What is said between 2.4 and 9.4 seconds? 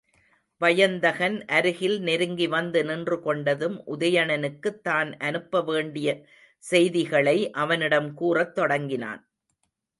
வந்து நின்று கொண்டதும், உதயணனுக்குத் தான் அனுப்ப வேண்டிய செய்திகளை, அவனிடம் கூறத் தொடங்கினான்.